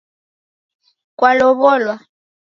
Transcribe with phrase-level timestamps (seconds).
[1.17, 1.95] Kwalow'olwa?